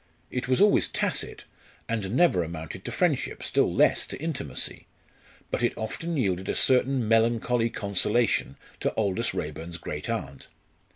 [0.31, 1.45] It was always tacit,
[1.87, 4.87] and never amounted to friendship, still less to intimacy.
[5.51, 10.47] But it often yielded a certain melancholy consolation to Aldous Raeburn's great aunt.